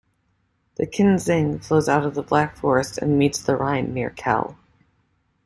The 0.77 0.87
Kinzig 0.87 1.63
flows 1.63 1.87
out 1.87 2.07
of 2.07 2.15
the 2.15 2.23
Black 2.23 2.55
Forest 2.57 2.97
and 2.97 3.19
meets 3.19 3.39
the 3.39 3.55
Rhine 3.55 3.93
near 3.93 4.09
Kehl. 4.09 4.57